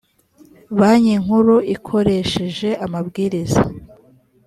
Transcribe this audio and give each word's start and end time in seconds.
banki 0.77 1.15
nkuru 1.23 1.55
ikoresheje 1.75 2.69
amabwiriza 2.85 3.63